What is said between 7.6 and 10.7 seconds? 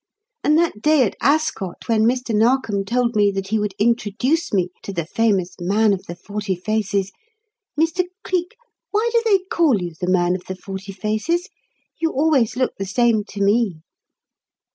Mr. Cleek, why do they call you 'the Man of the